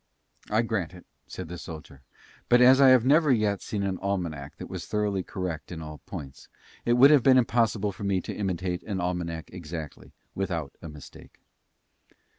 [0.49, 2.01] "I grant it," said the soldier,
[2.49, 5.99] "but as I have never yet seen an almanack that was thoroughly correct in all
[6.07, 6.47] points,
[6.85, 11.39] it would have been impossible for me to imitate an almanack exactly, without, a mistake."